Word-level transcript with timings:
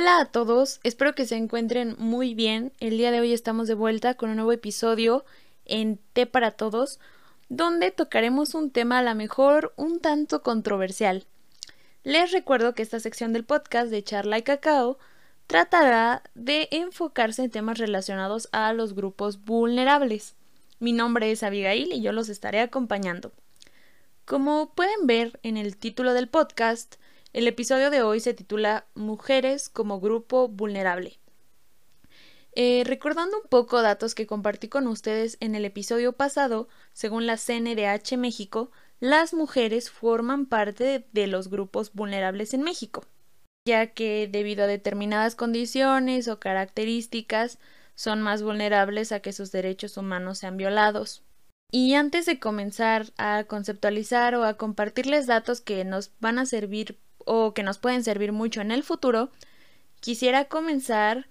Hola 0.00 0.20
a 0.20 0.24
todos, 0.24 0.80
espero 0.82 1.14
que 1.14 1.26
se 1.26 1.36
encuentren 1.36 1.94
muy 1.98 2.32
bien. 2.32 2.72
El 2.80 2.96
día 2.96 3.10
de 3.10 3.20
hoy 3.20 3.34
estamos 3.34 3.68
de 3.68 3.74
vuelta 3.74 4.14
con 4.14 4.30
un 4.30 4.36
nuevo 4.36 4.50
episodio 4.50 5.26
en 5.66 5.98
Té 6.14 6.24
para 6.24 6.52
Todos, 6.52 6.98
donde 7.50 7.90
tocaremos 7.90 8.54
un 8.54 8.70
tema 8.70 9.00
a 9.00 9.02
lo 9.02 9.14
mejor 9.14 9.74
un 9.76 10.00
tanto 10.00 10.42
controversial. 10.42 11.26
Les 12.02 12.32
recuerdo 12.32 12.74
que 12.74 12.80
esta 12.80 12.98
sección 12.98 13.34
del 13.34 13.44
podcast 13.44 13.90
de 13.90 14.02
Charla 14.02 14.38
y 14.38 14.42
Cacao 14.42 14.96
tratará 15.46 16.22
de 16.34 16.68
enfocarse 16.70 17.44
en 17.44 17.50
temas 17.50 17.76
relacionados 17.76 18.48
a 18.52 18.72
los 18.72 18.94
grupos 18.94 19.44
vulnerables. 19.44 20.34
Mi 20.78 20.94
nombre 20.94 21.30
es 21.30 21.42
Abigail 21.42 21.92
y 21.92 22.00
yo 22.00 22.12
los 22.12 22.30
estaré 22.30 22.60
acompañando. 22.60 23.32
Como 24.24 24.72
pueden 24.74 25.06
ver 25.06 25.38
en 25.42 25.58
el 25.58 25.76
título 25.76 26.14
del 26.14 26.26
podcast, 26.26 26.94
el 27.32 27.46
episodio 27.46 27.90
de 27.90 28.02
hoy 28.02 28.20
se 28.20 28.34
titula 28.34 28.86
Mujeres 28.94 29.68
como 29.68 30.00
grupo 30.00 30.48
vulnerable. 30.48 31.20
Eh, 32.56 32.82
recordando 32.84 33.40
un 33.40 33.48
poco 33.48 33.80
datos 33.80 34.16
que 34.16 34.26
compartí 34.26 34.68
con 34.68 34.88
ustedes 34.88 35.36
en 35.40 35.54
el 35.54 35.64
episodio 35.64 36.12
pasado, 36.12 36.68
según 36.92 37.26
la 37.26 37.36
CNDH 37.36 38.16
México, 38.16 38.72
las 38.98 39.32
mujeres 39.32 39.90
forman 39.90 40.46
parte 40.46 41.06
de 41.12 41.26
los 41.28 41.48
grupos 41.48 41.92
vulnerables 41.92 42.52
en 42.52 42.62
México, 42.62 43.04
ya 43.64 43.86
que 43.88 44.28
debido 44.30 44.64
a 44.64 44.66
determinadas 44.66 45.36
condiciones 45.36 46.26
o 46.26 46.40
características 46.40 47.58
son 47.94 48.20
más 48.20 48.42
vulnerables 48.42 49.12
a 49.12 49.20
que 49.20 49.32
sus 49.32 49.52
derechos 49.52 49.96
humanos 49.96 50.38
sean 50.38 50.56
violados. 50.56 51.22
Y 51.70 51.94
antes 51.94 52.26
de 52.26 52.40
comenzar 52.40 53.12
a 53.16 53.44
conceptualizar 53.44 54.34
o 54.34 54.42
a 54.42 54.54
compartirles 54.54 55.28
datos 55.28 55.60
que 55.60 55.84
nos 55.84 56.10
van 56.18 56.40
a 56.40 56.46
servir 56.46 56.98
o 57.26 57.54
que 57.54 57.62
nos 57.62 57.78
pueden 57.78 58.04
servir 58.04 58.32
mucho 58.32 58.60
en 58.60 58.70
el 58.70 58.82
futuro, 58.82 59.30
quisiera 60.00 60.46
comenzar 60.46 61.28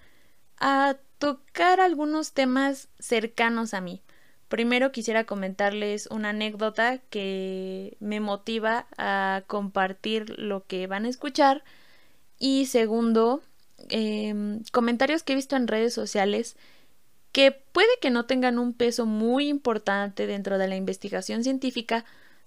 a 0.59 0.97
tocar 1.17 1.79
algunos 1.79 2.33
temas 2.33 2.89
cercanos 2.99 3.73
a 3.73 3.81
mí. 3.81 4.01
Primero 4.47 4.91
quisiera 4.91 5.25
comentarles 5.25 6.07
una 6.07 6.29
anécdota 6.29 6.97
que 7.09 7.97
me 7.99 8.19
motiva 8.19 8.87
a 8.97 9.43
compartir 9.47 10.39
lo 10.39 10.65
que 10.65 10.87
van 10.87 11.05
a 11.05 11.09
escuchar. 11.09 11.63
Y 12.39 12.65
segundo, 12.65 13.43
em, 13.89 14.63
comentarios 14.71 15.23
que 15.23 15.33
he 15.33 15.35
visto 15.35 15.55
en 15.55 15.67
redes 15.67 15.93
sociales 15.93 16.57
que 17.31 17.51
puede 17.51 17.89
que 18.01 18.09
no 18.09 18.25
tengan 18.25 18.57
un 18.57 18.73
peso 18.73 19.05
muy 19.05 19.47
importante 19.47 20.25
dentro 20.25 20.57
de 20.57 20.67
la 20.67 20.75
investigación 20.75 21.43
científica, 21.43 22.05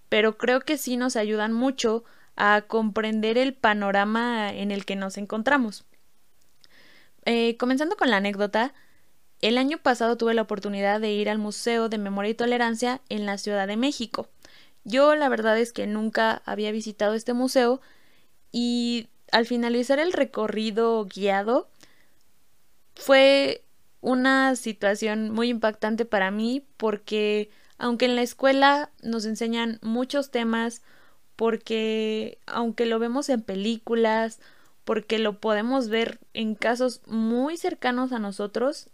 pero 0.08 0.36
creo 0.36 0.60
que 0.60 0.78
sí 0.78 0.96
nos 0.96 1.16
ayudan 1.16 1.52
mucho 1.52 2.04
a 2.36 2.62
comprender 2.62 3.38
el 3.38 3.54
panorama 3.54 4.52
en 4.52 4.70
el 4.70 4.84
que 4.84 4.96
nos 4.96 5.18
encontramos. 5.18 5.84
Eh, 7.24 7.56
comenzando 7.56 7.96
con 7.96 8.10
la 8.10 8.16
anécdota, 8.16 8.74
el 9.40 9.58
año 9.58 9.78
pasado 9.78 10.16
tuve 10.16 10.34
la 10.34 10.42
oportunidad 10.42 11.00
de 11.00 11.12
ir 11.12 11.28
al 11.28 11.38
Museo 11.38 11.88
de 11.88 11.98
Memoria 11.98 12.30
y 12.30 12.34
Tolerancia 12.34 13.00
en 13.08 13.26
la 13.26 13.38
Ciudad 13.38 13.66
de 13.66 13.76
México. 13.76 14.28
Yo 14.84 15.14
la 15.14 15.28
verdad 15.28 15.58
es 15.58 15.72
que 15.72 15.86
nunca 15.86 16.42
había 16.44 16.72
visitado 16.72 17.14
este 17.14 17.32
museo 17.32 17.80
y 18.50 19.08
al 19.30 19.46
finalizar 19.46 19.98
el 19.98 20.12
recorrido 20.12 21.06
guiado 21.06 21.68
fue 22.94 23.64
una 24.00 24.56
situación 24.56 25.30
muy 25.30 25.48
impactante 25.48 26.04
para 26.04 26.30
mí 26.30 26.64
porque 26.76 27.50
aunque 27.78 28.04
en 28.04 28.16
la 28.16 28.22
escuela 28.22 28.90
nos 29.02 29.24
enseñan 29.24 29.78
muchos 29.82 30.30
temas, 30.30 30.82
porque 31.36 32.38
aunque 32.46 32.86
lo 32.86 32.98
vemos 32.98 33.28
en 33.28 33.42
películas, 33.42 34.40
porque 34.84 35.18
lo 35.18 35.38
podemos 35.38 35.88
ver 35.88 36.18
en 36.34 36.54
casos 36.54 37.02
muy 37.06 37.56
cercanos 37.56 38.12
a 38.12 38.18
nosotros, 38.18 38.88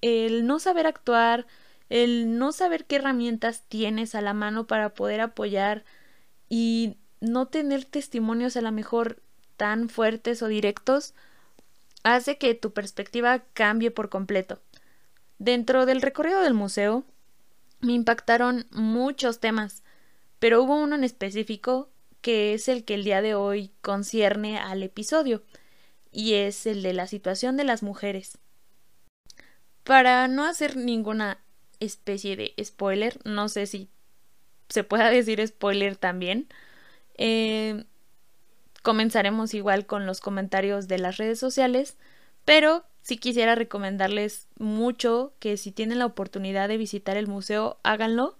el 0.00 0.46
no 0.46 0.58
saber 0.58 0.86
actuar, 0.86 1.46
el 1.88 2.38
no 2.38 2.52
saber 2.52 2.84
qué 2.84 2.96
herramientas 2.96 3.62
tienes 3.68 4.14
a 4.14 4.20
la 4.20 4.34
mano 4.34 4.66
para 4.66 4.90
poder 4.90 5.20
apoyar 5.20 5.84
y 6.48 6.96
no 7.20 7.46
tener 7.46 7.84
testimonios 7.84 8.56
a 8.56 8.62
lo 8.62 8.72
mejor 8.72 9.20
tan 9.56 9.88
fuertes 9.88 10.42
o 10.42 10.46
directos, 10.46 11.14
hace 12.04 12.38
que 12.38 12.54
tu 12.54 12.72
perspectiva 12.72 13.42
cambie 13.54 13.90
por 13.90 14.08
completo. 14.08 14.60
Dentro 15.38 15.86
del 15.86 16.00
recorrido 16.00 16.42
del 16.42 16.54
museo 16.54 17.04
me 17.80 17.92
impactaron 17.92 18.66
muchos 18.70 19.40
temas, 19.40 19.82
pero 20.38 20.62
hubo 20.62 20.76
uno 20.76 20.94
en 20.94 21.04
específico 21.04 21.90
que 22.20 22.54
es 22.54 22.68
el 22.68 22.84
que 22.84 22.94
el 22.94 23.04
día 23.04 23.22
de 23.22 23.34
hoy 23.34 23.70
concierne 23.80 24.58
al 24.58 24.82
episodio, 24.82 25.42
y 26.10 26.34
es 26.34 26.66
el 26.66 26.82
de 26.82 26.92
la 26.92 27.06
situación 27.06 27.56
de 27.56 27.64
las 27.64 27.82
mujeres. 27.82 28.38
Para 29.84 30.28
no 30.28 30.44
hacer 30.44 30.76
ninguna 30.76 31.38
especie 31.80 32.36
de 32.36 32.54
spoiler, 32.62 33.18
no 33.24 33.48
sé 33.48 33.66
si 33.66 33.88
se 34.68 34.84
pueda 34.84 35.10
decir 35.10 35.46
spoiler 35.46 35.96
también, 35.96 36.48
eh, 37.16 37.84
comenzaremos 38.82 39.54
igual 39.54 39.86
con 39.86 40.06
los 40.06 40.20
comentarios 40.20 40.88
de 40.88 40.98
las 40.98 41.16
redes 41.16 41.38
sociales, 41.38 41.96
pero 42.44 42.84
sí 43.02 43.18
quisiera 43.18 43.54
recomendarles 43.54 44.48
mucho 44.58 45.32
que 45.38 45.56
si 45.56 45.72
tienen 45.72 45.98
la 45.98 46.06
oportunidad 46.06 46.68
de 46.68 46.78
visitar 46.78 47.16
el 47.16 47.26
museo, 47.26 47.78
háganlo 47.82 48.38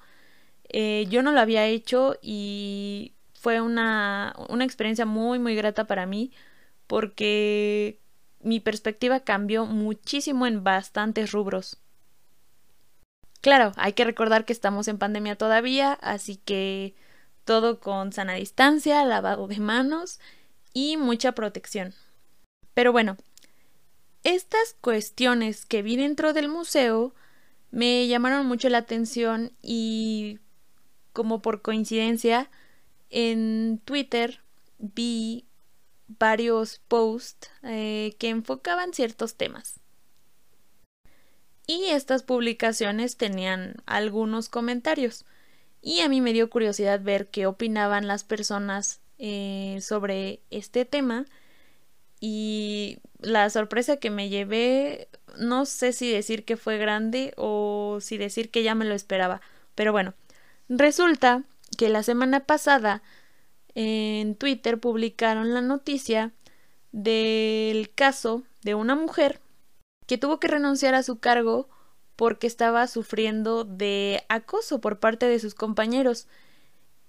eh, 0.68 1.06
yo 1.08 1.22
no 1.22 1.32
lo 1.32 1.40
había 1.40 1.66
hecho 1.66 2.16
y 2.22 3.12
fue 3.34 3.60
una, 3.60 4.34
una 4.48 4.64
experiencia 4.64 5.06
muy, 5.06 5.38
muy 5.38 5.54
grata 5.54 5.86
para 5.86 6.06
mí 6.06 6.32
porque 6.86 8.00
mi 8.40 8.60
perspectiva 8.60 9.20
cambió 9.20 9.66
muchísimo 9.66 10.46
en 10.46 10.64
bastantes 10.64 11.32
rubros. 11.32 11.78
Claro, 13.40 13.72
hay 13.76 13.92
que 13.92 14.04
recordar 14.04 14.44
que 14.44 14.52
estamos 14.52 14.88
en 14.88 14.98
pandemia 14.98 15.36
todavía, 15.36 15.92
así 16.02 16.36
que 16.36 16.94
todo 17.44 17.80
con 17.80 18.12
sana 18.12 18.34
distancia, 18.34 19.04
lavado 19.04 19.46
de 19.46 19.58
manos 19.60 20.18
y 20.74 20.96
mucha 20.96 21.32
protección. 21.32 21.94
Pero 22.74 22.92
bueno, 22.92 23.16
estas 24.24 24.76
cuestiones 24.80 25.64
que 25.64 25.82
vi 25.82 25.96
dentro 25.96 26.32
del 26.32 26.48
museo 26.48 27.14
me 27.70 28.06
llamaron 28.08 28.46
mucho 28.46 28.68
la 28.68 28.78
atención 28.78 29.52
y 29.62 30.40
como 31.12 31.42
por 31.42 31.62
coincidencia, 31.62 32.50
en 33.10 33.80
Twitter 33.84 34.40
vi 34.78 35.44
varios 36.06 36.80
posts 36.88 37.50
eh, 37.62 38.16
que 38.18 38.28
enfocaban 38.30 38.92
ciertos 38.92 39.36
temas. 39.36 39.80
Y 41.66 41.84
estas 41.90 42.22
publicaciones 42.22 43.18
tenían 43.18 43.76
algunos 43.84 44.48
comentarios. 44.48 45.26
Y 45.82 46.00
a 46.00 46.08
mí 46.08 46.20
me 46.20 46.32
dio 46.32 46.48
curiosidad 46.48 47.00
ver 47.02 47.28
qué 47.28 47.46
opinaban 47.46 48.06
las 48.06 48.24
personas 48.24 49.00
eh, 49.18 49.78
sobre 49.82 50.40
este 50.50 50.86
tema. 50.86 51.26
Y 52.20 52.98
la 53.20 53.50
sorpresa 53.50 53.98
que 53.98 54.10
me 54.10 54.30
llevé, 54.30 55.08
no 55.38 55.66
sé 55.66 55.92
si 55.92 56.10
decir 56.10 56.44
que 56.44 56.56
fue 56.56 56.78
grande 56.78 57.34
o 57.36 57.98
si 58.00 58.16
decir 58.16 58.50
que 58.50 58.62
ya 58.62 58.74
me 58.74 58.86
lo 58.86 58.94
esperaba. 58.94 59.42
Pero 59.74 59.92
bueno, 59.92 60.14
Resulta 60.68 61.44
que 61.76 61.88
la 61.88 62.02
semana 62.02 62.40
pasada 62.40 63.02
en 63.74 64.34
Twitter 64.34 64.78
publicaron 64.78 65.54
la 65.54 65.60
noticia 65.60 66.32
del 66.92 67.92
caso 67.94 68.42
de 68.62 68.74
una 68.74 68.96
mujer 68.96 69.40
que 70.06 70.18
tuvo 70.18 70.40
que 70.40 70.48
renunciar 70.48 70.94
a 70.94 71.02
su 71.02 71.18
cargo 71.18 71.68
porque 72.16 72.46
estaba 72.46 72.86
sufriendo 72.88 73.64
de 73.64 74.24
acoso 74.28 74.80
por 74.80 74.98
parte 74.98 75.26
de 75.26 75.38
sus 75.38 75.54
compañeros. 75.54 76.26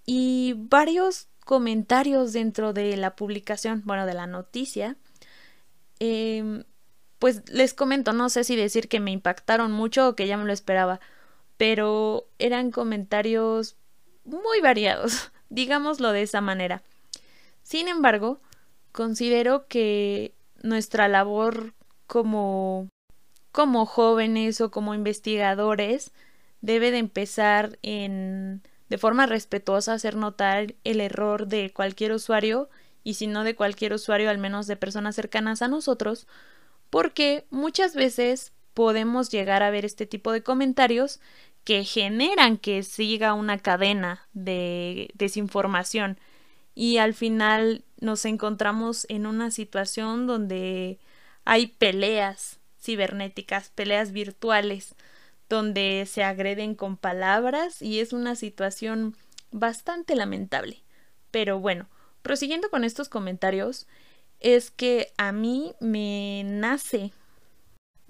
Y 0.05 0.53
varios 0.55 1.27
comentarios 1.45 2.33
dentro 2.33 2.73
de 2.73 2.95
la 2.95 3.15
publicación, 3.15 3.81
bueno, 3.85 4.05
de 4.05 4.13
la 4.13 4.27
noticia, 4.27 4.97
em, 5.99 6.63
pues 7.17 7.41
les 7.49 7.73
comento, 7.73 8.13
no 8.13 8.29
sé 8.29 8.43
si 8.43 8.55
decir 8.55 8.87
que 8.87 8.99
me 8.99 9.11
impactaron 9.11 9.71
mucho 9.71 10.09
o 10.09 10.15
que 10.15 10.27
ya 10.27 10.37
me 10.37 10.45
lo 10.45 10.53
esperaba, 10.53 10.99
pero 11.59 12.25
eran 12.39 12.71
comentarios 12.71 13.75
muy 14.23 14.61
variados, 14.61 15.33
digámoslo 15.49 16.13
de 16.13 16.21
esa 16.21 16.39
manera. 16.39 16.83
Sin 17.63 17.89
embargo, 17.89 18.39
considero 18.93 19.67
que 19.67 20.33
nuestra 20.63 21.09
labor 21.09 21.73
como 22.07 22.87
como 23.51 23.85
jóvenes 23.85 24.61
o 24.61 24.71
como 24.71 24.93
investigadores 24.93 26.13
debe 26.61 26.91
de 26.91 26.99
empezar 26.99 27.77
en 27.81 28.61
de 28.87 28.97
forma 28.97 29.25
respetuosa 29.25 29.93
hacer 29.93 30.15
notar 30.15 30.75
el 30.85 31.01
error 31.01 31.47
de 31.47 31.73
cualquier 31.73 32.13
usuario 32.13 32.69
y 33.03 33.15
si 33.15 33.27
no 33.27 33.43
de 33.43 33.55
cualquier 33.55 33.91
usuario 33.91 34.29
al 34.29 34.37
menos 34.37 34.65
de 34.67 34.77
personas 34.77 35.15
cercanas 35.15 35.61
a 35.61 35.67
nosotros 35.67 36.25
porque 36.89 37.47
muchas 37.49 37.95
veces 37.95 38.53
podemos 38.79 39.29
llegar 39.29 39.61
a 39.61 39.71
ver 39.71 39.83
este 39.83 40.05
tipo 40.05 40.31
de 40.31 40.41
comentarios 40.41 41.19
que 41.69 41.83
generan 41.83 42.57
que 42.57 42.81
siga 42.81 43.35
una 43.35 43.59
cadena 43.59 44.27
de 44.33 45.11
desinformación 45.13 46.17
y 46.73 46.97
al 46.97 47.13
final 47.13 47.83
nos 47.99 48.25
encontramos 48.25 49.05
en 49.07 49.27
una 49.27 49.51
situación 49.51 50.25
donde 50.25 50.97
hay 51.45 51.67
peleas 51.67 52.59
cibernéticas, 52.81 53.69
peleas 53.69 54.13
virtuales, 54.13 54.95
donde 55.47 56.07
se 56.07 56.23
agreden 56.23 56.73
con 56.73 56.97
palabras 56.97 57.83
y 57.83 57.99
es 57.99 58.13
una 58.13 58.33
situación 58.33 59.15
bastante 59.51 60.15
lamentable. 60.15 60.81
Pero 61.29 61.59
bueno, 61.59 61.87
prosiguiendo 62.23 62.71
con 62.71 62.83
estos 62.83 63.09
comentarios, 63.09 63.85
es 64.39 64.71
que 64.71 65.13
a 65.17 65.31
mí 65.31 65.75
me 65.79 66.41
nace, 66.45 67.13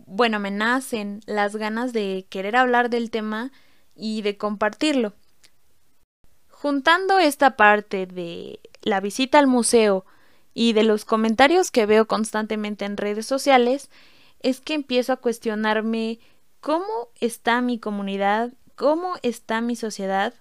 bueno, 0.10 0.40
me 0.40 0.50
nacen 0.50 1.22
las 1.28 1.56
ganas 1.56 1.94
de 1.94 2.26
querer 2.30 2.56
hablar 2.56 2.90
del 2.90 3.12
tema 3.12 3.52
y 3.96 4.24
de 4.24 4.38
compartirlo. 4.38 5.14
Juntando 6.50 7.20
esta 7.20 7.56
parte 7.56 8.08
de 8.08 8.60
la 8.82 9.02
visita 9.02 9.38
al 9.38 9.48
museo 9.48 10.06
y 10.54 10.74
de 10.74 10.84
los 10.84 11.06
comentarios 11.06 11.70
que 11.70 11.86
veo 11.86 12.08
constantemente 12.08 12.86
en 12.86 12.98
redes 12.98 13.28
sociales, 13.28 13.90
es 14.42 14.62
que 14.62 14.74
empiezo 14.74 15.14
a 15.14 15.18
cuestionarme 15.18 16.20
cómo 16.60 17.10
está 17.20 17.62
mi 17.62 17.78
comunidad, 17.78 18.52
cómo 18.76 19.14
está 19.22 19.62
mi 19.62 19.76
sociedad 19.76 20.34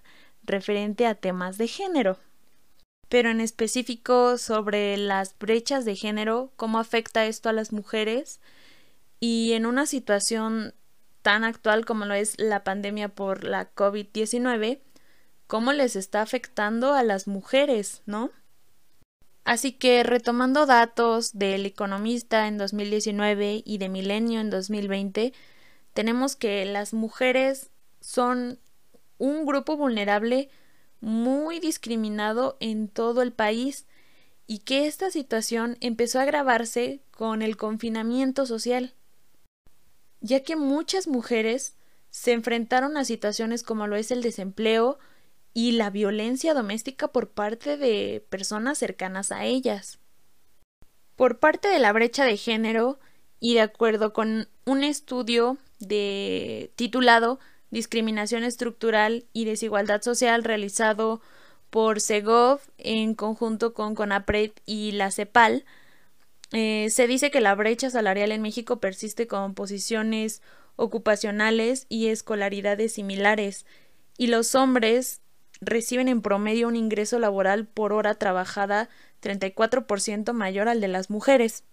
referente 0.43 1.05
a 1.05 1.15
temas 1.15 1.57
de 1.57 1.67
género. 1.67 2.17
Pero 3.07 3.29
en 3.29 3.39
específico 3.39 4.37
sobre 4.39 4.97
las 4.97 5.37
brechas 5.37 5.85
de 5.85 5.95
género, 5.95 6.51
cómo 6.55 6.79
afecta 6.79 7.25
esto 7.25 7.49
a 7.49 7.53
las 7.53 7.71
mujeres 7.71 8.39
y 9.19 9.53
en 9.53 9.65
una 9.65 9.85
situación 9.85 10.73
tan 11.21 11.43
actual 11.43 11.85
como 11.85 12.05
lo 12.05 12.13
es 12.13 12.39
la 12.39 12.63
pandemia 12.63 13.09
por 13.09 13.43
la 13.43 13.73
COVID-19, 13.73 14.79
cómo 15.47 15.73
les 15.73 15.95
está 15.95 16.21
afectando 16.21 16.93
a 16.93 17.03
las 17.03 17.27
mujeres, 17.27 18.01
¿no? 18.05 18.31
Así 19.43 19.71
que 19.71 20.03
retomando 20.03 20.65
datos 20.65 21.37
del 21.37 21.65
Economista 21.65 22.47
en 22.47 22.57
2019 22.57 23.63
y 23.65 23.77
de 23.79 23.89
Milenio 23.89 24.41
en 24.41 24.49
2020, 24.49 25.33
tenemos 25.93 26.35
que 26.35 26.65
las 26.65 26.93
mujeres 26.93 27.71
son 27.99 28.59
un 29.17 29.45
grupo 29.45 29.75
vulnerable 29.75 30.49
muy 31.01 31.59
discriminado 31.59 32.57
en 32.59 32.87
todo 32.87 33.21
el 33.21 33.31
país 33.31 33.87
y 34.45 34.59
que 34.59 34.87
esta 34.87 35.11
situación 35.11 35.77
empezó 35.81 36.19
a 36.19 36.23
agravarse 36.23 37.01
con 37.11 37.41
el 37.41 37.57
confinamiento 37.57 38.45
social, 38.45 38.93
ya 40.21 40.43
que 40.43 40.55
muchas 40.55 41.07
mujeres 41.07 41.75
se 42.09 42.33
enfrentaron 42.33 42.97
a 42.97 43.05
situaciones 43.05 43.63
como 43.63 43.87
lo 43.87 43.95
es 43.95 44.11
el 44.11 44.21
desempleo 44.21 44.99
y 45.53 45.73
la 45.73 45.89
violencia 45.89 46.53
doméstica 46.53 47.09
por 47.09 47.29
parte 47.29 47.77
de 47.77 48.25
personas 48.29 48.77
cercanas 48.77 49.31
a 49.31 49.45
ellas. 49.45 49.99
Por 51.15 51.39
parte 51.39 51.67
de 51.67 51.79
la 51.79 51.91
brecha 51.91 52.23
de 52.23 52.37
género, 52.37 52.99
y 53.39 53.53
de 53.53 53.61
acuerdo 53.61 54.13
con 54.13 54.49
un 54.65 54.83
estudio 54.83 55.57
titulado 56.75 57.39
Discriminación 57.71 58.43
estructural 58.43 59.25
y 59.31 59.45
desigualdad 59.45 60.01
social 60.01 60.43
realizado 60.43 61.21
por 61.69 62.01
Segov 62.01 62.61
en 62.79 63.13
conjunto 63.13 63.75
con 63.75 63.93
CONAPRED 63.93 64.51
y 64.65 64.91
la 64.93 65.11
CEPAL, 65.11 65.65
eh, 66.51 66.89
se 66.89 67.07
dice 67.07 67.31
que 67.31 67.41
la 67.41 67.55
brecha 67.55 67.89
salarial 67.89 68.31
en 68.31 68.41
México 68.41 68.79
persiste 68.79 69.27
con 69.27 69.53
posiciones 69.53 70.41
ocupacionales 70.75 71.85
y 71.89 72.07
escolaridades 72.07 72.93
similares, 72.93 73.65
y 74.17 74.27
los 74.27 74.55
hombres 74.55 75.21
reciben 75.61 76.07
en 76.07 76.21
promedio 76.21 76.67
un 76.67 76.75
ingreso 76.75 77.19
laboral 77.19 77.65
por 77.67 77.93
hora 77.93 78.15
trabajada 78.15 78.89
34% 79.21 80.33
mayor 80.33 80.69
al 80.69 80.81
de 80.81 80.87
las 80.87 81.09
mujeres. 81.09 81.63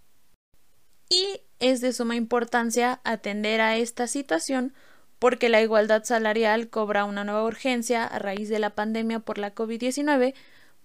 Y 1.09 1.41
es 1.61 1.81
de 1.81 1.93
suma 1.93 2.17
importancia 2.17 3.01
atender 3.05 3.61
a 3.61 3.77
esta 3.77 4.07
situación 4.07 4.75
porque 5.19 5.49
la 5.49 5.63
igualdad 5.63 6.05
salarial 6.05 6.69
cobra 6.69 7.05
una 7.05 7.25
nueva 7.25 7.45
urgencia 7.45 8.05
a 8.05 8.19
raíz 8.19 8.49
de 8.49 8.59
la 8.59 8.71
pandemia 8.71 9.21
por 9.21 9.39
la 9.39 9.55
COVID-19, 9.55 10.35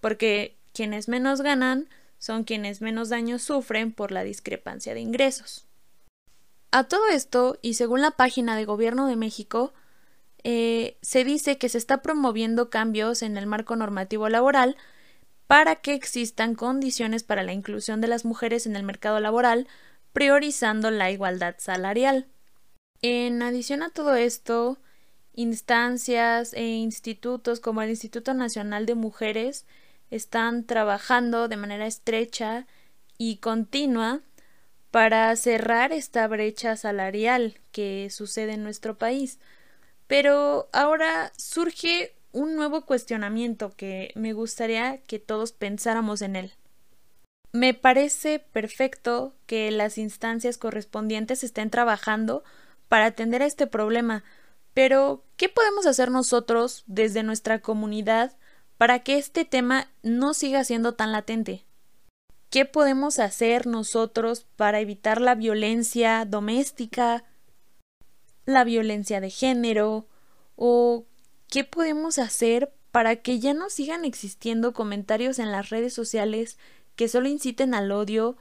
porque 0.00 0.56
quienes 0.72 1.08
menos 1.08 1.42
ganan 1.42 1.88
son 2.22 2.44
quienes 2.44 2.80
menos 2.80 3.08
daños 3.08 3.42
sufren 3.42 3.90
por 3.90 4.12
la 4.12 4.22
discrepancia 4.22 4.94
de 4.94 5.00
ingresos. 5.00 5.66
A 6.70 6.84
todo 6.84 7.08
esto, 7.08 7.58
y 7.62 7.74
según 7.74 8.00
la 8.00 8.12
página 8.12 8.54
de 8.54 8.64
Gobierno 8.64 9.08
de 9.08 9.16
México, 9.16 9.74
eh, 10.44 10.98
se 11.02 11.24
dice 11.24 11.58
que 11.58 11.68
se 11.68 11.78
está 11.78 12.00
promoviendo 12.00 12.70
cambios 12.70 13.22
en 13.22 13.36
el 13.36 13.46
marco 13.46 13.74
normativo 13.74 14.28
laboral 14.28 14.76
para 15.48 15.74
que 15.74 15.94
existan 15.94 16.54
condiciones 16.54 17.24
para 17.24 17.42
la 17.42 17.54
inclusión 17.54 18.00
de 18.00 18.06
las 18.06 18.24
mujeres 18.24 18.66
en 18.66 18.76
el 18.76 18.84
mercado 18.84 19.18
laboral, 19.18 19.66
priorizando 20.12 20.92
la 20.92 21.10
igualdad 21.10 21.56
salarial. 21.58 22.28
En 23.00 23.42
adición 23.42 23.82
a 23.82 23.90
todo 23.90 24.14
esto, 24.14 24.78
instancias 25.34 26.52
e 26.52 26.68
institutos 26.68 27.58
como 27.58 27.82
el 27.82 27.90
Instituto 27.90 28.32
Nacional 28.32 28.86
de 28.86 28.94
Mujeres 28.94 29.66
están 30.12 30.64
trabajando 30.64 31.48
de 31.48 31.56
manera 31.56 31.86
estrecha 31.86 32.66
y 33.16 33.38
continua 33.38 34.20
para 34.90 35.34
cerrar 35.36 35.90
esta 35.90 36.28
brecha 36.28 36.76
salarial 36.76 37.58
que 37.72 38.10
sucede 38.10 38.52
en 38.52 38.62
nuestro 38.62 38.98
país. 38.98 39.40
Pero 40.06 40.68
ahora 40.72 41.32
surge 41.38 42.14
un 42.30 42.56
nuevo 42.56 42.84
cuestionamiento 42.84 43.72
que 43.74 44.12
me 44.14 44.34
gustaría 44.34 44.98
que 44.98 45.18
todos 45.18 45.52
pensáramos 45.52 46.20
en 46.20 46.36
él. 46.36 46.52
Me 47.50 47.72
parece 47.72 48.38
perfecto 48.38 49.34
que 49.46 49.70
las 49.70 49.96
instancias 49.96 50.58
correspondientes 50.58 51.42
estén 51.42 51.70
trabajando 51.70 52.44
para 52.88 53.06
atender 53.06 53.42
a 53.42 53.46
este 53.46 53.66
problema, 53.66 54.24
pero 54.74 55.24
¿qué 55.38 55.48
podemos 55.48 55.86
hacer 55.86 56.10
nosotros 56.10 56.84
desde 56.86 57.22
nuestra 57.22 57.60
comunidad 57.60 58.36
para 58.82 59.04
que 59.04 59.16
este 59.16 59.44
tema 59.44 59.88
no 60.02 60.34
siga 60.34 60.64
siendo 60.64 60.94
tan 60.94 61.12
latente? 61.12 61.64
¿Qué 62.50 62.64
podemos 62.64 63.20
hacer 63.20 63.68
nosotros 63.68 64.44
para 64.56 64.80
evitar 64.80 65.20
la 65.20 65.36
violencia 65.36 66.24
doméstica, 66.24 67.22
la 68.44 68.64
violencia 68.64 69.20
de 69.20 69.30
género 69.30 70.08
o 70.56 71.04
qué 71.46 71.62
podemos 71.62 72.18
hacer 72.18 72.74
para 72.90 73.14
que 73.14 73.38
ya 73.38 73.54
no 73.54 73.70
sigan 73.70 74.04
existiendo 74.04 74.72
comentarios 74.72 75.38
en 75.38 75.52
las 75.52 75.70
redes 75.70 75.94
sociales 75.94 76.58
que 76.96 77.06
solo 77.06 77.28
inciten 77.28 77.74
al 77.74 77.92
odio 77.92 78.36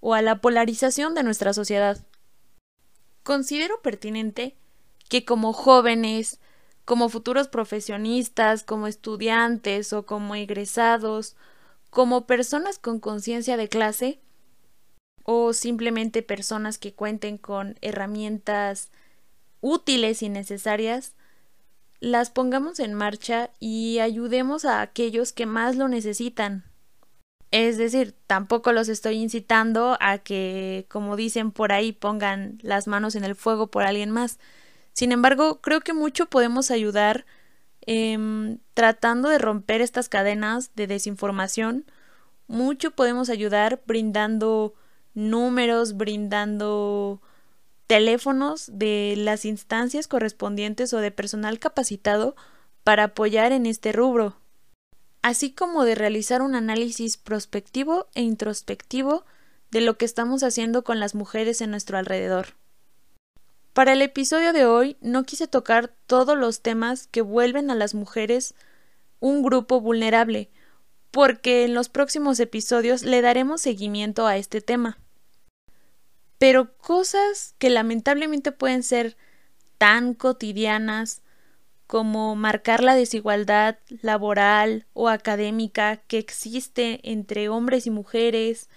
o 0.00 0.14
a 0.14 0.22
la 0.22 0.40
polarización 0.40 1.14
de 1.14 1.22
nuestra 1.22 1.52
sociedad. 1.52 2.02
Considero 3.24 3.82
pertinente 3.82 4.56
que 5.10 5.26
como 5.26 5.52
jóvenes, 5.52 6.40
como 6.84 7.08
futuros 7.08 7.48
profesionistas, 7.48 8.64
como 8.64 8.86
estudiantes 8.86 9.92
o 9.92 10.04
como 10.04 10.34
egresados, 10.34 11.36
como 11.90 12.26
personas 12.26 12.78
con 12.78 13.00
conciencia 13.00 13.56
de 13.56 13.68
clase, 13.68 14.20
o 15.24 15.52
simplemente 15.52 16.22
personas 16.22 16.78
que 16.78 16.94
cuenten 16.94 17.38
con 17.38 17.78
herramientas 17.80 18.90
útiles 19.60 20.22
y 20.22 20.28
necesarias, 20.28 21.14
las 22.00 22.30
pongamos 22.30 22.80
en 22.80 22.94
marcha 22.94 23.50
y 23.60 24.00
ayudemos 24.00 24.64
a 24.64 24.80
aquellos 24.80 25.32
que 25.32 25.46
más 25.46 25.76
lo 25.76 25.86
necesitan. 25.86 26.64
Es 27.52 27.76
decir, 27.78 28.14
tampoco 28.26 28.72
los 28.72 28.88
estoy 28.88 29.16
incitando 29.16 29.96
a 30.00 30.18
que, 30.18 30.86
como 30.88 31.16
dicen 31.16 31.52
por 31.52 31.70
ahí, 31.70 31.92
pongan 31.92 32.58
las 32.62 32.88
manos 32.88 33.14
en 33.14 33.24
el 33.24 33.36
fuego 33.36 33.70
por 33.70 33.84
alguien 33.84 34.10
más. 34.10 34.38
Sin 34.92 35.12
embargo, 35.12 35.60
creo 35.60 35.80
que 35.80 35.92
mucho 35.92 36.26
podemos 36.26 36.70
ayudar 36.70 37.24
em, 37.80 38.58
tratando 38.74 39.28
de 39.28 39.38
romper 39.38 39.80
estas 39.80 40.08
cadenas 40.08 40.74
de 40.74 40.86
desinformación. 40.86 41.86
Mucho 42.46 42.90
podemos 42.90 43.30
ayudar 43.30 43.82
brindando 43.86 44.74
números, 45.14 45.96
brindando 45.96 47.20
teléfonos 47.86 48.70
de 48.72 49.14
las 49.16 49.44
instancias 49.44 50.08
correspondientes 50.08 50.92
o 50.92 50.98
de 50.98 51.10
personal 51.10 51.58
capacitado 51.58 52.36
para 52.84 53.04
apoyar 53.04 53.52
en 53.52 53.66
este 53.66 53.92
rubro, 53.92 54.36
así 55.20 55.52
como 55.52 55.84
de 55.84 55.94
realizar 55.94 56.42
un 56.42 56.54
análisis 56.54 57.16
prospectivo 57.16 58.08
e 58.14 58.22
introspectivo 58.22 59.24
de 59.70 59.80
lo 59.80 59.96
que 59.96 60.04
estamos 60.04 60.42
haciendo 60.42 60.84
con 60.84 61.00
las 61.00 61.14
mujeres 61.14 61.60
en 61.60 61.70
nuestro 61.70 61.98
alrededor. 61.98 62.54
Para 63.72 63.94
el 63.94 64.02
episodio 64.02 64.52
de 64.52 64.66
hoy 64.66 64.98
no 65.00 65.24
quise 65.24 65.48
tocar 65.48 65.94
todos 66.06 66.36
los 66.36 66.60
temas 66.60 67.06
que 67.06 67.22
vuelven 67.22 67.70
a 67.70 67.74
las 67.74 67.94
mujeres 67.94 68.54
un 69.18 69.42
grupo 69.42 69.80
vulnerable, 69.80 70.50
porque 71.10 71.64
en 71.64 71.72
los 71.72 71.88
próximos 71.88 72.38
episodios 72.38 73.02
le 73.02 73.22
daremos 73.22 73.62
seguimiento 73.62 74.26
a 74.26 74.36
este 74.36 74.60
tema. 74.60 74.98
Pero 76.36 76.76
cosas 76.76 77.54
que 77.58 77.70
lamentablemente 77.70 78.52
pueden 78.52 78.82
ser 78.82 79.16
tan 79.78 80.12
cotidianas 80.12 81.22
como 81.86 82.36
marcar 82.36 82.82
la 82.82 82.94
desigualdad 82.94 83.78
laboral 84.02 84.86
o 84.92 85.08
académica 85.08 85.96
que 85.96 86.18
existe 86.18 87.00
entre 87.10 87.48
hombres 87.48 87.86
y 87.86 87.90
mujeres, 87.90 88.68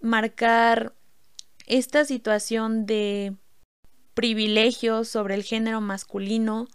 marcar 0.00 0.94
esta 1.66 2.04
situación 2.04 2.84
de 2.84 3.34
privilegio 4.18 5.04
sobre 5.04 5.36
el 5.36 5.44
género 5.44 5.80
masculino 5.80 6.66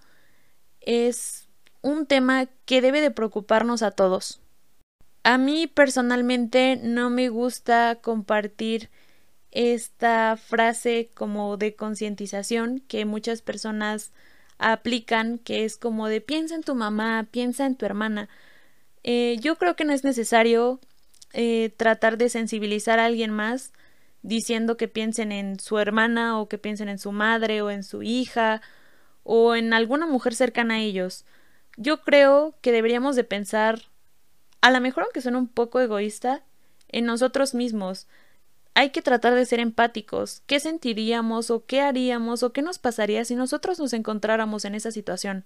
es 0.79 1.49
un 1.81 2.05
tema 2.05 2.45
que 2.63 2.79
debe 2.79 3.01
de 3.01 3.11
preocuparnos 3.11 3.83
a 3.83 3.91
todos. 3.91 4.39
A 5.23 5.37
mí 5.37 5.67
personalmente 5.67 6.79
no 6.81 7.09
me 7.09 7.27
gusta 7.27 7.99
compartir 8.01 8.89
esta 9.51 10.37
frase 10.37 11.11
como 11.13 11.57
de 11.57 11.75
concientización 11.75 12.79
que 12.87 13.03
muchas 13.03 13.41
personas 13.41 14.13
aplican, 14.57 15.37
que 15.37 15.65
es 15.65 15.75
como 15.75 16.07
de 16.07 16.21
piensa 16.21 16.55
en 16.55 16.63
tu 16.63 16.75
mamá, 16.75 17.27
piensa 17.29 17.65
en 17.65 17.75
tu 17.75 17.85
hermana. 17.85 18.29
Eh, 19.03 19.35
yo 19.41 19.57
creo 19.57 19.75
que 19.75 19.83
no 19.83 19.91
es 19.91 20.05
necesario 20.05 20.79
eh, 21.33 21.73
tratar 21.75 22.17
de 22.17 22.29
sensibilizar 22.29 22.99
a 22.99 23.05
alguien 23.05 23.31
más 23.31 23.73
diciendo 24.23 24.77
que 24.77 24.87
piensen 24.87 25.31
en 25.31 25.59
su 25.59 25.77
hermana 25.77 26.39
o 26.39 26.49
que 26.49 26.57
piensen 26.57 26.89
en 26.89 26.97
su 26.97 27.11
madre 27.11 27.61
o 27.61 27.69
en 27.69 27.83
su 27.83 28.01
hija 28.01 28.61
o 29.23 29.55
en 29.55 29.73
alguna 29.73 30.07
mujer 30.07 30.33
cercana 30.33 30.75
a 30.75 30.79
ellos. 30.79 31.25
Yo 31.77 32.01
creo 32.01 32.55
que 32.61 32.71
deberíamos 32.71 33.15
de 33.15 33.23
pensar, 33.23 33.83
a 34.61 34.71
lo 34.71 34.81
mejor 34.81 35.03
aunque 35.03 35.21
suene 35.21 35.37
un 35.37 35.47
poco 35.47 35.79
egoísta, 35.79 36.43
en 36.89 37.05
nosotros 37.05 37.53
mismos, 37.53 38.07
hay 38.75 38.89
que 38.89 39.01
tratar 39.01 39.35
de 39.35 39.45
ser 39.45 39.59
empáticos. 39.59 40.41
¿Qué 40.45 40.59
sentiríamos 40.59 41.51
o 41.51 41.65
qué 41.65 41.81
haríamos 41.81 42.43
o 42.43 42.53
qué 42.53 42.61
nos 42.61 42.79
pasaría 42.79 43.25
si 43.25 43.35
nosotros 43.35 43.79
nos 43.79 43.93
encontráramos 43.93 44.65
en 44.65 44.75
esa 44.75 44.91
situación? 44.91 45.45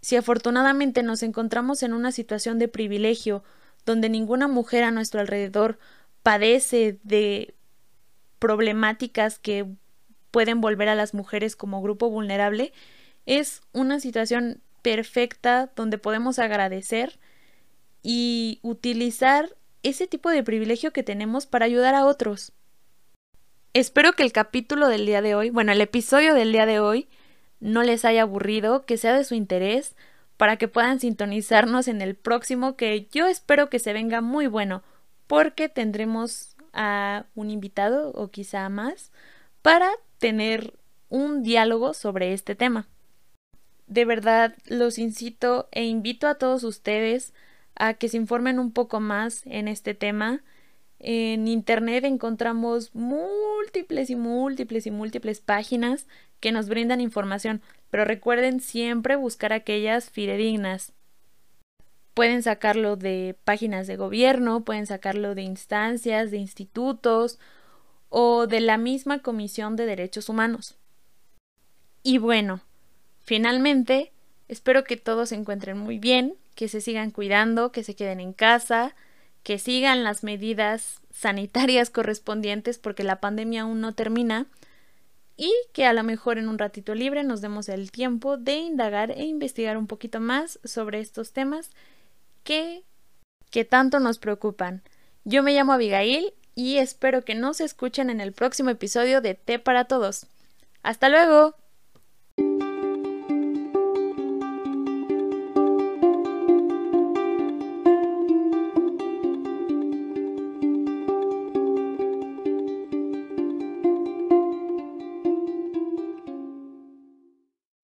Si 0.00 0.16
afortunadamente 0.16 1.02
nos 1.02 1.22
encontramos 1.22 1.82
en 1.82 1.92
una 1.92 2.12
situación 2.12 2.58
de 2.58 2.68
privilegio, 2.68 3.42
donde 3.84 4.08
ninguna 4.08 4.48
mujer 4.48 4.84
a 4.84 4.90
nuestro 4.90 5.20
alrededor 5.20 5.78
padece 6.22 6.98
de 7.02 7.54
problemáticas 8.44 9.38
que 9.38 9.64
pueden 10.30 10.60
volver 10.60 10.90
a 10.90 10.94
las 10.94 11.14
mujeres 11.14 11.56
como 11.56 11.80
grupo 11.80 12.10
vulnerable, 12.10 12.74
es 13.24 13.62
una 13.72 14.00
situación 14.00 14.60
perfecta 14.82 15.70
donde 15.74 15.96
podemos 15.96 16.38
agradecer 16.38 17.18
y 18.02 18.58
utilizar 18.60 19.56
ese 19.82 20.06
tipo 20.06 20.28
de 20.28 20.42
privilegio 20.42 20.92
que 20.92 21.02
tenemos 21.02 21.46
para 21.46 21.64
ayudar 21.64 21.94
a 21.94 22.04
otros. 22.04 22.52
Espero 23.72 24.12
que 24.12 24.24
el 24.24 24.32
capítulo 24.32 24.88
del 24.88 25.06
día 25.06 25.22
de 25.22 25.34
hoy, 25.34 25.48
bueno, 25.48 25.72
el 25.72 25.80
episodio 25.80 26.34
del 26.34 26.52
día 26.52 26.66
de 26.66 26.80
hoy, 26.80 27.08
no 27.60 27.82
les 27.82 28.04
haya 28.04 28.20
aburrido, 28.20 28.84
que 28.84 28.98
sea 28.98 29.16
de 29.16 29.24
su 29.24 29.34
interés, 29.34 29.96
para 30.36 30.58
que 30.58 30.68
puedan 30.68 31.00
sintonizarnos 31.00 31.88
en 31.88 32.02
el 32.02 32.14
próximo, 32.14 32.76
que 32.76 33.08
yo 33.10 33.26
espero 33.26 33.70
que 33.70 33.78
se 33.78 33.94
venga 33.94 34.20
muy 34.20 34.48
bueno, 34.48 34.82
porque 35.26 35.70
tendremos 35.70 36.53
a 36.74 37.26
un 37.34 37.50
invitado 37.50 38.10
o 38.10 38.30
quizá 38.30 38.68
más 38.68 39.10
para 39.62 39.90
tener 40.18 40.74
un 41.08 41.42
diálogo 41.42 41.94
sobre 41.94 42.32
este 42.32 42.54
tema. 42.54 42.88
De 43.86 44.04
verdad, 44.04 44.56
los 44.66 44.98
incito 44.98 45.68
e 45.70 45.84
invito 45.84 46.26
a 46.26 46.36
todos 46.36 46.64
ustedes 46.64 47.34
a 47.76 47.94
que 47.94 48.08
se 48.08 48.16
informen 48.16 48.58
un 48.58 48.72
poco 48.72 49.00
más 49.00 49.42
en 49.46 49.68
este 49.68 49.94
tema. 49.94 50.42
En 50.98 51.48
Internet 51.48 52.04
encontramos 52.04 52.94
múltiples 52.94 54.08
y 54.08 54.16
múltiples 54.16 54.86
y 54.86 54.90
múltiples 54.90 55.40
páginas 55.40 56.06
que 56.40 56.50
nos 56.50 56.68
brindan 56.68 57.00
información, 57.00 57.60
pero 57.90 58.04
recuerden 58.04 58.60
siempre 58.60 59.16
buscar 59.16 59.52
aquellas 59.52 60.08
fidedignas. 60.08 60.93
Pueden 62.14 62.42
sacarlo 62.42 62.96
de 62.96 63.36
páginas 63.44 63.86
de 63.86 63.96
gobierno, 63.96 64.64
pueden 64.64 64.86
sacarlo 64.86 65.34
de 65.34 65.42
instancias, 65.42 66.30
de 66.30 66.38
institutos 66.38 67.38
o 68.08 68.46
de 68.46 68.60
la 68.60 68.78
misma 68.78 69.18
Comisión 69.18 69.74
de 69.74 69.86
Derechos 69.86 70.28
Humanos. 70.28 70.76
Y 72.04 72.18
bueno, 72.18 72.60
finalmente, 73.22 74.12
espero 74.46 74.84
que 74.84 74.96
todos 74.96 75.30
se 75.30 75.34
encuentren 75.34 75.76
muy 75.76 75.98
bien, 75.98 76.36
que 76.54 76.68
se 76.68 76.80
sigan 76.80 77.10
cuidando, 77.10 77.72
que 77.72 77.82
se 77.82 77.96
queden 77.96 78.20
en 78.20 78.32
casa, 78.32 78.94
que 79.42 79.58
sigan 79.58 80.04
las 80.04 80.22
medidas 80.22 81.00
sanitarias 81.12 81.90
correspondientes 81.90 82.78
porque 82.78 83.04
la 83.04 83.20
pandemia 83.20 83.62
aún 83.62 83.80
no 83.80 83.92
termina 83.92 84.46
y 85.36 85.52
que 85.72 85.84
a 85.84 85.92
lo 85.92 86.02
mejor 86.04 86.38
en 86.38 86.48
un 86.48 86.58
ratito 86.58 86.94
libre 86.94 87.24
nos 87.24 87.40
demos 87.40 87.68
el 87.68 87.90
tiempo 87.90 88.36
de 88.36 88.56
indagar 88.56 89.10
e 89.10 89.24
investigar 89.24 89.76
un 89.76 89.86
poquito 89.86 90.20
más 90.20 90.60
sobre 90.64 91.00
estos 91.00 91.32
temas 91.32 91.70
que, 92.44 92.84
que 93.50 93.64
tanto 93.64 93.98
nos 93.98 94.18
preocupan. 94.18 94.82
Yo 95.24 95.42
me 95.42 95.54
llamo 95.54 95.72
Abigail 95.72 96.34
y 96.54 96.76
espero 96.76 97.24
que 97.24 97.34
nos 97.34 97.60
escuchen 97.60 98.10
en 98.10 98.20
el 98.20 98.32
próximo 98.32 98.70
episodio 98.70 99.20
de 99.20 99.34
Té 99.34 99.58
para 99.58 99.86
Todos. 99.86 100.26
¡Hasta 100.82 101.08
luego! 101.08 101.56